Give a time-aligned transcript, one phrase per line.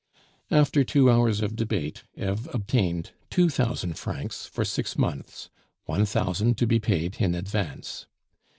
[0.49, 5.51] After two hours of debate, Eve obtained two thousand francs for six months,
[5.85, 8.07] one thousand to be paid in advance.